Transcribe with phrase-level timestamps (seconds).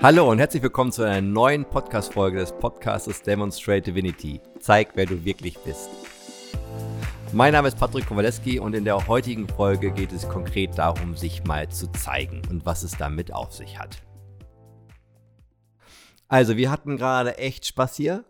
[0.00, 4.40] Hallo und herzlich willkommen zu einer neuen Podcast-Folge des Podcastes Demonstrate Divinity.
[4.60, 5.90] Zeig, wer du wirklich bist.
[7.32, 11.42] Mein Name ist Patrick Kowaleski und in der heutigen Folge geht es konkret darum, sich
[11.42, 14.00] mal zu zeigen und was es damit auf sich hat.
[16.28, 18.24] Also, wir hatten gerade echt Spaß hier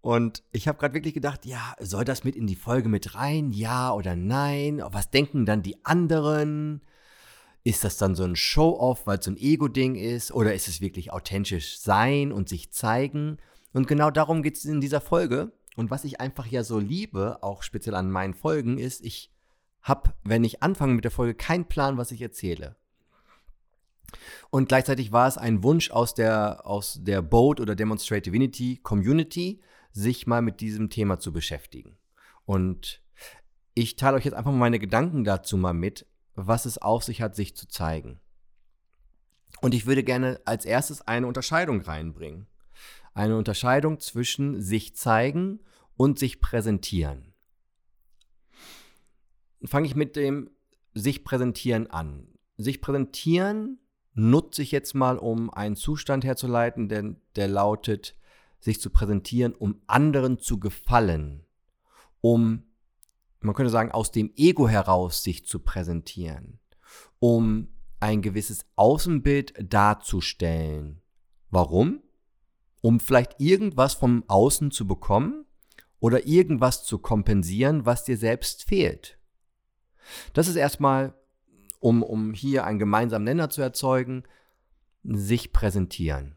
[0.00, 3.50] und ich habe gerade wirklich gedacht, ja, soll das mit in die Folge mit rein?
[3.50, 4.80] Ja oder nein?
[4.92, 6.80] Was denken dann die anderen?
[7.64, 10.32] Ist das dann so ein Show-off, weil es so ein Ego-Ding ist?
[10.32, 13.38] Oder ist es wirklich authentisch sein und sich zeigen?
[13.72, 15.52] Und genau darum geht es in dieser Folge.
[15.76, 19.32] Und was ich einfach ja so liebe, auch speziell an meinen Folgen, ist, ich
[19.82, 22.76] habe, wenn ich anfange mit der Folge, keinen Plan, was ich erzähle.
[24.50, 29.60] Und gleichzeitig war es ein Wunsch aus der, aus der Boat oder Demonstrate Divinity Community,
[29.92, 31.96] sich mal mit diesem Thema zu beschäftigen.
[32.44, 33.02] Und
[33.74, 36.06] ich teile euch jetzt einfach mal meine Gedanken dazu mal mit,
[36.46, 38.20] was es auf sich hat, sich zu zeigen.
[39.60, 42.46] Und ich würde gerne als erstes eine Unterscheidung reinbringen.
[43.12, 45.60] Eine Unterscheidung zwischen sich zeigen
[45.96, 47.34] und sich präsentieren.
[49.64, 50.50] Fange ich mit dem
[50.94, 52.28] sich präsentieren an.
[52.56, 53.80] Sich präsentieren
[54.14, 58.16] nutze ich jetzt mal, um einen Zustand herzuleiten, denn der lautet,
[58.60, 61.44] sich zu präsentieren, um anderen zu gefallen,
[62.20, 62.67] um
[63.40, 66.58] man könnte sagen, aus dem Ego heraus sich zu präsentieren,
[67.18, 67.68] um
[68.00, 71.00] ein gewisses Außenbild darzustellen.
[71.50, 72.02] Warum?
[72.80, 75.44] Um vielleicht irgendwas vom Außen zu bekommen
[76.00, 79.18] oder irgendwas zu kompensieren, was dir selbst fehlt.
[80.32, 81.14] Das ist erstmal,
[81.80, 84.24] um, um hier einen gemeinsamen Nenner zu erzeugen,
[85.02, 86.36] sich präsentieren.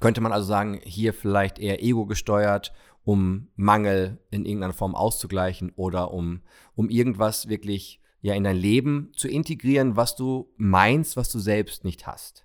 [0.00, 2.72] Könnte man also sagen, hier vielleicht eher ego gesteuert
[3.08, 6.42] um Mangel in irgendeiner Form auszugleichen oder um,
[6.74, 11.84] um irgendwas wirklich ja in dein Leben zu integrieren, was du meinst, was du selbst
[11.84, 12.44] nicht hast.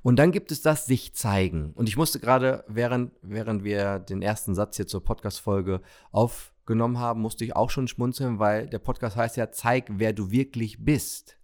[0.00, 1.72] Und dann gibt es das sich zeigen.
[1.72, 5.80] Und ich musste gerade, während, während wir den ersten Satz hier zur Podcast-Folge
[6.12, 10.30] aufgenommen haben, musste ich auch schon schmunzeln, weil der Podcast heißt ja, zeig, wer du
[10.30, 11.36] wirklich bist.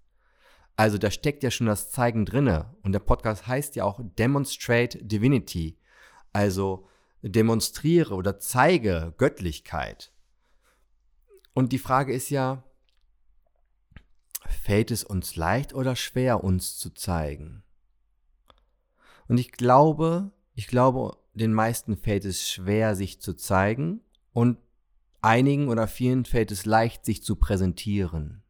[0.76, 2.76] Also da steckt ja schon das Zeigen drinne.
[2.84, 5.80] Und der Podcast heißt ja auch Demonstrate Divinity.
[6.32, 6.86] Also
[7.22, 10.12] demonstriere oder zeige Göttlichkeit.
[11.54, 12.64] Und die Frage ist ja,
[14.46, 17.64] fällt es uns leicht oder schwer, uns zu zeigen?
[19.26, 24.00] Und ich glaube, ich glaube, den meisten fällt es schwer, sich zu zeigen
[24.32, 24.58] und
[25.20, 28.42] einigen oder vielen fällt es leicht, sich zu präsentieren.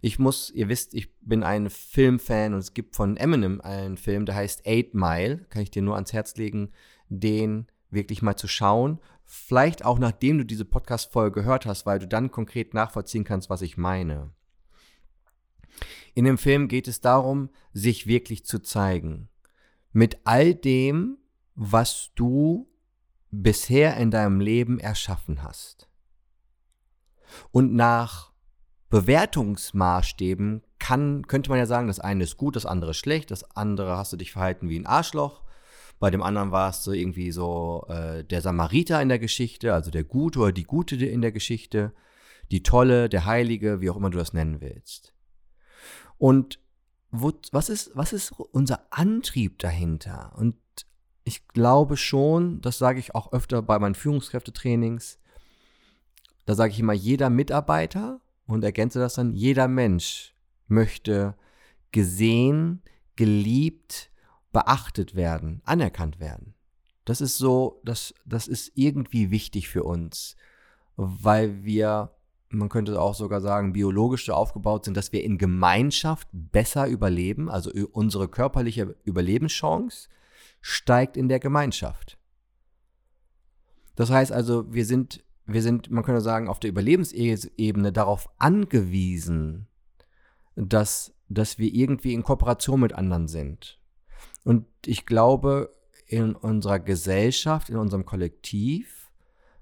[0.00, 4.26] Ich muss, ihr wisst, ich bin ein Filmfan und es gibt von Eminem einen Film,
[4.26, 5.46] der heißt Eight Mile.
[5.50, 6.72] Kann ich dir nur ans Herz legen,
[7.08, 9.00] den wirklich mal zu schauen.
[9.24, 13.62] Vielleicht auch nachdem du diese Podcast-Folge gehört hast, weil du dann konkret nachvollziehen kannst, was
[13.62, 14.30] ich meine.
[16.14, 19.28] In dem Film geht es darum, sich wirklich zu zeigen.
[19.92, 21.18] Mit all dem,
[21.54, 22.68] was du
[23.30, 25.88] bisher in deinem Leben erschaffen hast.
[27.50, 28.33] Und nach
[28.94, 33.56] Bewertungsmaßstäben kann, könnte man ja sagen, das eine ist gut, das andere ist schlecht, das
[33.56, 35.42] andere hast du dich verhalten wie ein Arschloch.
[35.98, 40.04] Bei dem anderen warst du irgendwie so äh, der Samariter in der Geschichte, also der
[40.04, 41.92] Gute oder die Gute in der Geschichte,
[42.52, 45.12] die Tolle, der Heilige, wie auch immer du das nennen willst.
[46.16, 46.60] Und
[47.10, 50.34] wo, was, ist, was ist unser Antrieb dahinter?
[50.36, 50.54] Und
[51.24, 55.18] ich glaube schon, das sage ich auch öfter bei meinen Führungskräftetrainings,
[56.46, 60.34] da sage ich immer, jeder Mitarbeiter und ergänze das dann, jeder Mensch
[60.68, 61.34] möchte
[61.92, 62.82] gesehen,
[63.16, 64.10] geliebt,
[64.52, 66.54] beachtet werden, anerkannt werden.
[67.04, 70.36] Das ist so, das, das ist irgendwie wichtig für uns,
[70.96, 72.10] weil wir,
[72.48, 77.50] man könnte auch sogar sagen, biologisch so aufgebaut sind, dass wir in Gemeinschaft besser überleben,
[77.50, 80.08] also unsere körperliche Überlebenschance
[80.60, 82.18] steigt in der Gemeinschaft.
[83.96, 89.66] Das heißt also, wir sind wir sind, man könnte sagen, auf der Überlebensebene darauf angewiesen,
[90.56, 93.78] dass, dass wir irgendwie in Kooperation mit anderen sind.
[94.44, 95.74] Und ich glaube,
[96.06, 99.10] in unserer Gesellschaft, in unserem Kollektiv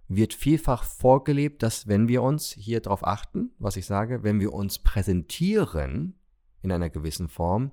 [0.09, 4.53] wird vielfach vorgelebt, dass wenn wir uns hier darauf achten, was ich sage, wenn wir
[4.53, 6.15] uns präsentieren
[6.61, 7.73] in einer gewissen Form,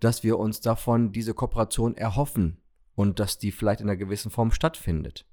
[0.00, 2.58] dass wir uns davon diese Kooperation erhoffen
[2.94, 5.26] und dass die vielleicht in einer gewissen Form stattfindet.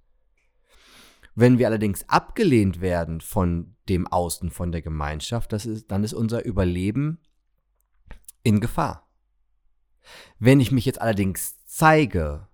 [1.36, 6.14] Wenn wir allerdings abgelehnt werden von dem Außen, von der Gemeinschaft, das ist, dann ist
[6.14, 7.20] unser Überleben
[8.44, 9.10] in Gefahr.
[10.38, 12.48] Wenn ich mich jetzt allerdings zeige,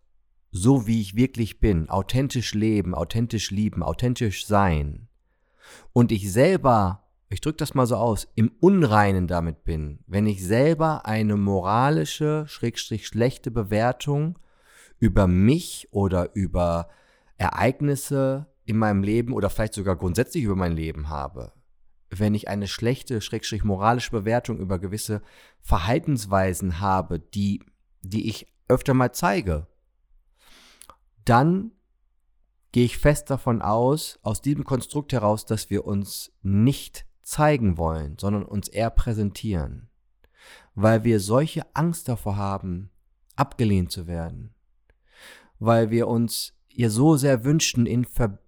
[0.51, 5.07] so wie ich wirklich bin, authentisch leben, authentisch lieben, authentisch sein,
[5.93, 10.43] und ich selber ich drücke das mal so aus, im Unreinen damit bin, wenn ich
[10.43, 14.39] selber eine moralische, schrägstrich schlechte Bewertung
[14.97, 16.89] über mich oder über
[17.37, 21.53] Ereignisse in meinem Leben oder vielleicht sogar grundsätzlich über mein Leben habe,
[22.11, 25.23] wenn ich eine schlechte, schrägstrich moralische Bewertung über gewisse
[25.59, 27.63] Verhaltensweisen habe, die,
[28.01, 29.65] die ich öfter mal zeige,
[31.25, 31.71] dann
[32.71, 38.17] gehe ich fest davon aus, aus diesem Konstrukt heraus, dass wir uns nicht zeigen wollen,
[38.19, 39.89] sondern uns eher präsentieren,
[40.75, 42.91] weil wir solche Angst davor haben,
[43.35, 44.53] abgelehnt zu werden,
[45.57, 48.45] weil wir uns ihr so sehr wünschten, in Verbindung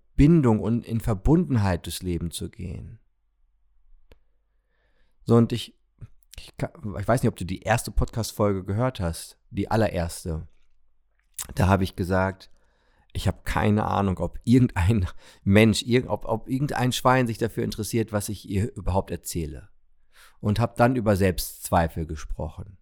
[0.60, 3.00] und in Verbundenheit durchs Leben zu gehen.
[5.24, 5.76] So, und ich,
[6.38, 10.48] ich, ich weiß nicht, ob du die erste Podcast-Folge gehört hast, die allererste.
[11.56, 12.52] Da habe ich gesagt,
[13.14, 15.08] ich habe keine Ahnung, ob irgendein
[15.44, 19.70] Mensch, ob, ob irgendein Schwein sich dafür interessiert, was ich ihr überhaupt erzähle.
[20.40, 22.78] Und habe dann über Selbstzweifel gesprochen.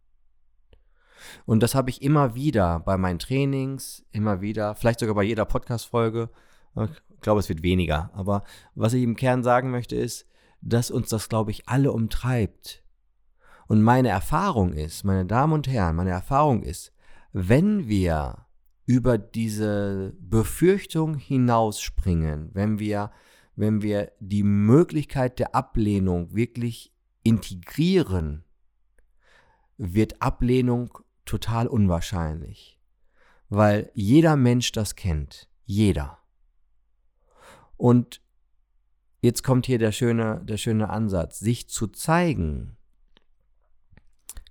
[1.46, 5.46] Und das habe ich immer wieder bei meinen Trainings, immer wieder, vielleicht sogar bei jeder
[5.46, 6.30] Podcast-Folge.
[6.75, 8.12] Ich glaube, es wird weniger.
[8.13, 8.44] Aber
[8.75, 10.25] was ich im Kern sagen möchte, ist,
[10.62, 12.83] dass uns das, glaube ich, alle umtreibt.
[13.68, 16.92] Und meine Erfahrung ist, meine Damen und Herren, meine Erfahrung ist,
[17.31, 18.45] wenn wir
[18.86, 23.12] über diese Befürchtung hinausspringen, wenn wir,
[23.56, 28.44] wenn wir die Möglichkeit der Ablehnung wirklich integrieren,
[29.77, 32.80] wird Ablehnung total unwahrscheinlich,
[33.50, 36.19] weil jeder Mensch das kennt, jeder.
[37.80, 38.22] Und
[39.22, 42.76] jetzt kommt hier der schöne, der schöne Ansatz, sich zu zeigen,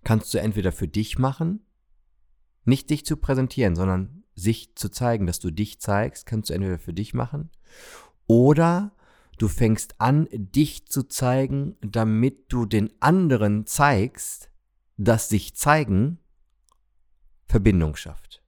[0.02, 1.60] kannst du entweder für dich machen,
[2.64, 6.78] nicht dich zu präsentieren, sondern sich zu zeigen, dass du dich zeigst, kannst du entweder
[6.78, 7.50] für dich machen
[8.26, 8.92] oder
[9.36, 14.50] du fängst an, dich zu zeigen, damit du den anderen zeigst,
[14.96, 16.19] dass sich zeigen
[17.44, 18.42] Verbindung schafft.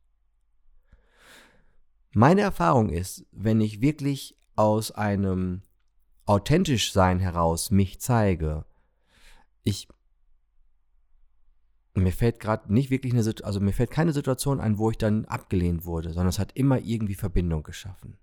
[2.12, 5.62] Meine Erfahrung ist, wenn ich wirklich aus einem
[6.26, 8.64] authentisch Sein heraus mich zeige,
[9.62, 9.88] ich
[11.94, 15.24] mir fällt gerade nicht wirklich eine also mir fällt keine Situation ein, wo ich dann
[15.24, 18.16] abgelehnt wurde, sondern es hat immer irgendwie Verbindung geschaffen.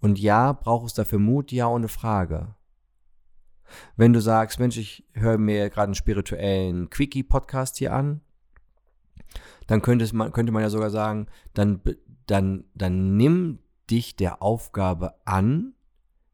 [0.00, 2.54] Und ja, braucht es dafür Mut, ja, ohne Frage.
[3.96, 8.20] Wenn du sagst, Mensch, ich höre mir gerade einen spirituellen Quickie-Podcast hier an,
[9.66, 11.80] dann könnte man, könnte man ja sogar sagen, dann,
[12.26, 13.58] dann, dann nimm
[13.90, 15.74] dich der Aufgabe an,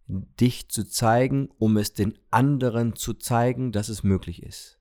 [0.08, 4.78] dich zu zeigen, um es den anderen zu zeigen, dass es möglich ist.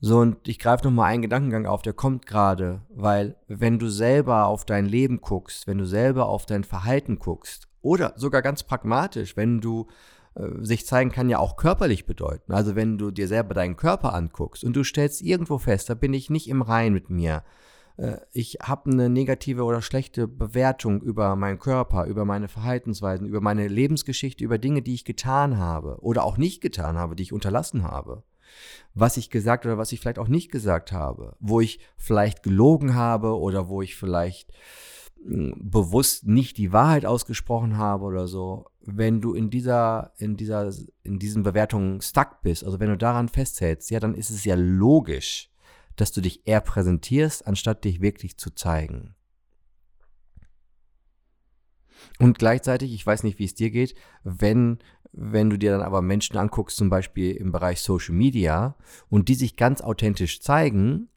[0.00, 4.46] So, und ich greife nochmal einen Gedankengang auf, der kommt gerade, weil wenn du selber
[4.46, 9.36] auf dein Leben guckst, wenn du selber auf dein Verhalten guckst, oder sogar ganz pragmatisch,
[9.36, 9.88] wenn du
[10.34, 12.52] äh, sich zeigen kann ja auch körperlich bedeuten.
[12.52, 16.12] Also wenn du dir selber deinen Körper anguckst und du stellst irgendwo fest, da bin
[16.14, 17.44] ich nicht im Rein mit mir.
[17.98, 23.40] Äh, ich habe eine negative oder schlechte Bewertung über meinen Körper, über meine Verhaltensweisen, über
[23.40, 27.32] meine Lebensgeschichte, über Dinge, die ich getan habe oder auch nicht getan habe, die ich
[27.32, 28.22] unterlassen habe.
[28.94, 32.94] Was ich gesagt oder was ich vielleicht auch nicht gesagt habe, wo ich vielleicht gelogen
[32.94, 34.52] habe oder wo ich vielleicht
[35.22, 40.72] hm, bewusst nicht die Wahrheit ausgesprochen habe oder so, wenn du in dieser, in dieser,
[41.02, 44.54] in diesen Bewertungen stuck bist, also wenn du daran festhältst, ja, dann ist es ja
[44.56, 45.50] logisch,
[46.00, 49.14] dass du dich eher präsentierst, anstatt dich wirklich zu zeigen.
[52.20, 54.78] Und gleichzeitig, ich weiß nicht, wie es dir geht, wenn
[55.12, 58.76] wenn du dir dann aber Menschen anguckst, zum Beispiel im Bereich Social Media,
[59.08, 61.08] und die sich ganz authentisch zeigen,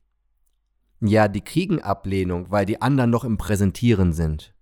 [1.02, 4.54] ja, die kriegen Ablehnung, weil die anderen noch im Präsentieren sind.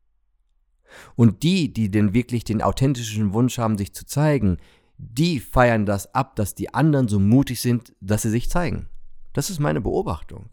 [1.16, 4.58] Und die, die denn wirklich den authentischen Wunsch haben, sich zu zeigen,
[4.98, 8.90] die feiern das ab, dass die anderen so mutig sind, dass sie sich zeigen.
[9.39, 10.50] Das ist meine Beobachtung.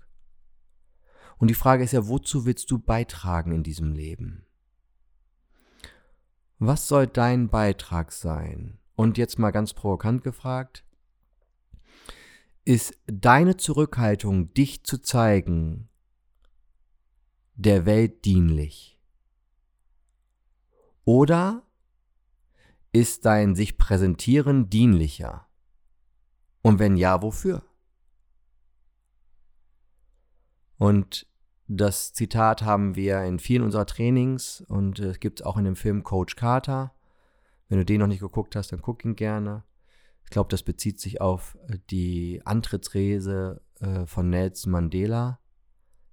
[1.38, 4.46] Und die Frage ist ja, wozu willst du beitragen in diesem Leben?
[6.60, 8.78] Was soll dein Beitrag sein?
[8.94, 10.84] Und jetzt mal ganz provokant gefragt,
[12.64, 15.88] ist deine Zurückhaltung, dich zu zeigen,
[17.56, 19.00] der Welt dienlich?
[21.04, 21.64] Oder
[22.92, 25.48] ist dein sich präsentieren dienlicher?
[26.62, 27.65] Und wenn ja, wofür?
[30.78, 31.26] Und
[31.68, 35.64] das Zitat haben wir in vielen unserer Trainings und es äh, gibt es auch in
[35.64, 36.92] dem Film Coach Carter.
[37.68, 39.64] Wenn du den noch nicht geguckt hast, dann guck ihn gerne.
[40.24, 45.40] Ich glaube, das bezieht sich auf äh, die Antrittsrese äh, von Nelson Mandela.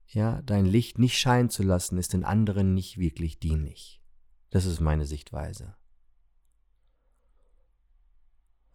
[0.07, 4.01] Ja, dein Licht nicht scheinen zu lassen, ist den anderen nicht wirklich dienlich.
[4.49, 5.75] Das ist meine Sichtweise.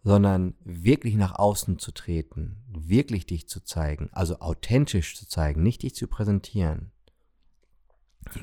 [0.03, 5.83] Sondern wirklich nach außen zu treten, wirklich dich zu zeigen, also authentisch zu zeigen, nicht
[5.83, 6.91] dich zu präsentieren,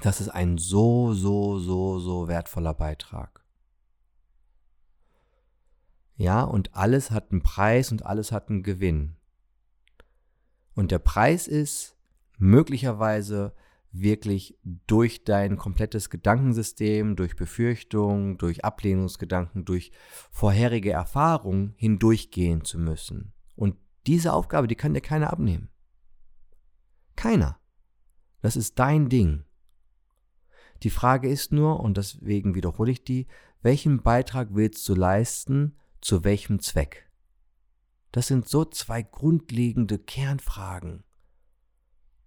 [0.03, 3.45] das ist ein so, so, so, so wertvoller Beitrag.
[6.17, 9.17] Ja, und alles hat einen Preis und alles hat einen Gewinn.
[10.75, 11.97] Und der Preis ist
[12.39, 13.55] möglicherweise
[13.93, 19.93] wirklich durch dein komplettes Gedankensystem, durch Befürchtungen, durch Ablehnungsgedanken, durch
[20.31, 23.33] vorherige Erfahrungen hindurchgehen zu müssen.
[23.55, 23.77] Und
[24.07, 25.71] diese Aufgabe, die kann dir keiner abnehmen.
[27.17, 27.59] Keiner.
[28.43, 29.45] Das ist dein Ding.
[30.83, 33.27] Die Frage ist nur, und deswegen wiederhole ich die,
[33.63, 37.11] welchen Beitrag willst du leisten, zu welchem Zweck?
[38.13, 41.06] Das sind so zwei grundlegende Kernfragen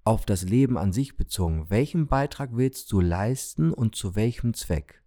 [0.10, 1.70] auf das Leben an sich bezogen.
[1.70, 5.04] Welchen Beitrag willst du leisten und zu welchem Zweck?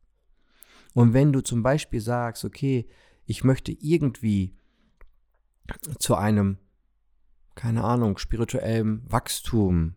[0.94, 2.86] Und wenn du zum Beispiel sagst, okay,
[3.26, 4.54] ich möchte irgendwie
[5.98, 6.58] zu einem,
[7.56, 9.96] keine Ahnung, spirituellen Wachstum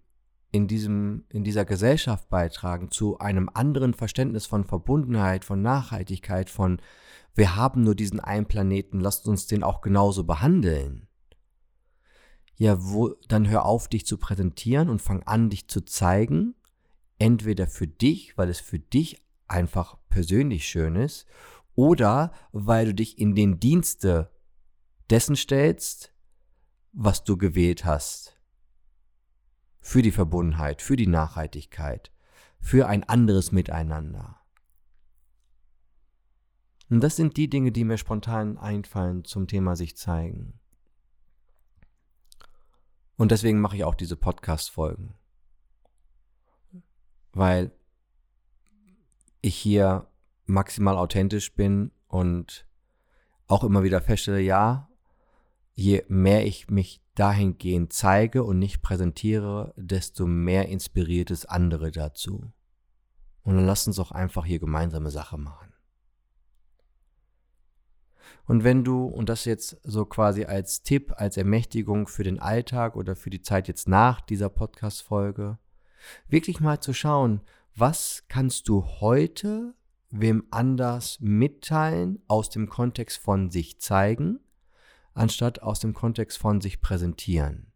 [0.52, 6.82] in, diesem, in dieser Gesellschaft beitragen, zu einem anderen Verständnis von Verbundenheit, von Nachhaltigkeit, von
[7.36, 11.05] wir haben nur diesen einen Planeten, lasst uns den auch genauso behandeln.
[12.58, 16.56] Ja, wo, dann hör auf, dich zu präsentieren und fang an, dich zu zeigen.
[17.20, 21.26] Entweder für dich, weil es für dich einfach persönlich schön ist,
[21.76, 24.32] oder weil du dich in den Dienste
[25.10, 26.14] dessen stellst,
[26.94, 28.36] was du gewählt hast
[29.86, 32.12] für die Verbundenheit, für die Nachhaltigkeit,
[32.60, 34.40] für ein anderes Miteinander.
[36.90, 40.60] Und das sind die Dinge, die mir spontan einfallen zum Thema sich zeigen.
[43.18, 45.16] Und deswegen mache ich auch diese Podcast-Folgen.
[47.32, 47.72] Weil
[49.42, 50.08] ich hier
[50.46, 52.68] maximal authentisch bin und
[53.48, 54.90] auch immer wieder feststelle, ja,
[55.74, 62.52] je mehr ich mich dahingehend zeige und nicht präsentiere, desto mehr inspiriert es andere dazu.
[63.44, 65.65] Und dann lass uns auch einfach hier gemeinsame Sache machen.
[68.46, 72.96] Und wenn du, und das jetzt so quasi als Tipp, als Ermächtigung für den Alltag
[72.96, 75.58] oder für die Zeit jetzt nach dieser Podcast-Folge,
[76.28, 77.42] wirklich mal zu schauen,
[77.76, 79.74] was kannst du heute
[80.12, 84.40] wem anders mitteilen aus dem Kontext von sich zeigen
[85.16, 87.72] anstatt aus dem Kontext von sich präsentieren.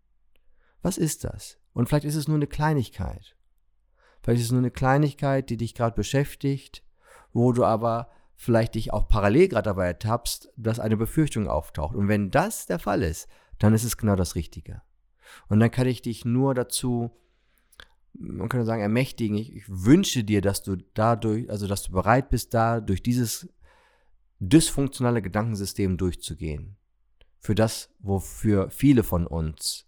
[0.82, 1.58] Was ist das?
[1.74, 3.36] Und vielleicht ist es nur eine Kleinigkeit.
[4.22, 6.84] Vielleicht ist es nur eine Kleinigkeit, die dich gerade beschäftigt,
[7.32, 11.94] wo du aber vielleicht dich auch parallel gerade dabei ertappst, dass eine Befürchtung auftaucht.
[11.94, 13.28] Und wenn das der Fall ist,
[13.58, 14.82] dann ist es genau das Richtige.
[15.50, 17.12] Und dann kann ich dich nur dazu,
[18.14, 19.38] man könnte sagen, ermächtigen.
[19.38, 23.50] Ich, ich wünsche dir, dass du dadurch, also dass du bereit bist, da durch dieses
[24.40, 26.78] dysfunktionale Gedankensystem durchzugehen
[27.40, 29.86] für das, wofür viele von uns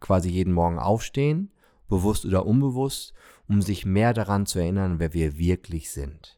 [0.00, 1.50] quasi jeden Morgen aufstehen,
[1.88, 3.14] bewusst oder unbewusst,
[3.48, 6.37] um sich mehr daran zu erinnern, wer wir wirklich sind.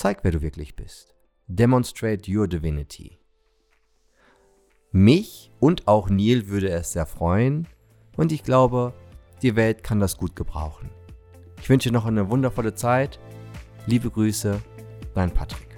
[0.00, 1.14] Zeig, wer du wirklich bist.
[1.46, 3.18] Demonstrate your divinity.
[4.92, 7.68] Mich und auch Neil würde es sehr freuen
[8.16, 8.94] und ich glaube,
[9.42, 10.88] die Welt kann das gut gebrauchen.
[11.60, 13.20] Ich wünsche dir noch eine wundervolle Zeit.
[13.84, 14.62] Liebe Grüße,
[15.14, 15.69] dein Patrick.